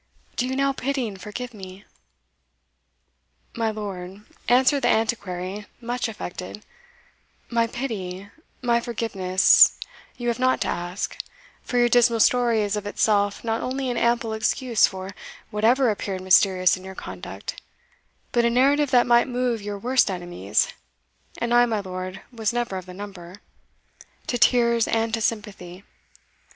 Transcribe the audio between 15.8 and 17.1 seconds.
appeared mysterious in your